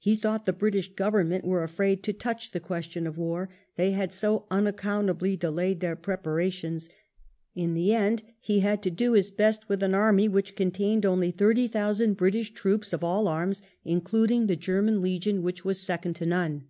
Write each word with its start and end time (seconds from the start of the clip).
He 0.00 0.16
thought 0.16 0.44
the 0.44 0.52
British 0.52 0.92
Government 0.92 1.44
were 1.44 1.62
afraid" 1.62 2.02
to 2.02 2.12
touch 2.12 2.50
the 2.50 2.58
question 2.58 3.06
of 3.06 3.16
war," 3.16 3.48
they 3.76 3.92
had 3.92 4.12
so 4.12 4.44
"unaccountably 4.50 5.36
delayed 5.36 5.78
their 5.78 5.94
preparations." 5.94 6.90
In 7.54 7.74
the 7.74 7.94
end, 7.94 8.24
he 8.40 8.58
had 8.58 8.82
to 8.82 8.90
do 8.90 9.12
his 9.12 9.30
best 9.30 9.68
with 9.68 9.84
an 9.84 9.94
army 9.94 10.26
which 10.26 10.50
IX 10.50 10.58
NAPOLEON 10.58 10.70
S 10.72 10.74
BOLD 10.74 10.74
STROKE 10.74 11.00
207 11.00 11.00
contained 11.00 11.06
only 11.06 11.30
thirty 11.30 11.72
thousand 11.72 12.14
British 12.14 12.54
troops 12.54 12.92
of 12.92 13.04
all 13.04 13.28
arms, 13.28 13.62
including 13.84 14.46
the 14.48 14.56
Grennan 14.56 15.00
Legion 15.00 15.44
which 15.44 15.64
was 15.64 15.80
second 15.80 16.14
to 16.16 16.26
none. 16.26 16.64